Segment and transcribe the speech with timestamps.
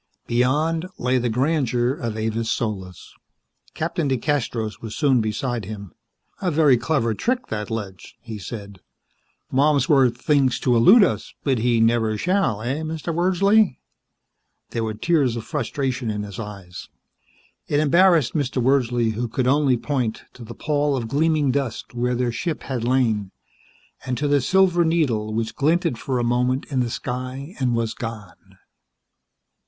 [0.25, 3.13] Beyond lay the grandeur of Avis Solis.
[3.75, 5.91] Captain DeCastros was soon beside him.
[6.41, 8.79] "A very clever trick, that ledge," he said.
[9.51, 13.13] "Malmsworth thinks to elude us, but he never shall, eh, Mr.
[13.13, 13.77] Wordsley?"
[14.71, 16.89] There were tears of frustration in his eyes.
[17.67, 18.59] It embarrassed Mr.
[18.59, 22.83] Wordsley, who could only point to the pall of gleaming dust where their ship had
[22.83, 23.29] lain,
[24.03, 27.93] and to the silver needle which glinted for a moment in the sky and was
[27.93, 28.57] gone.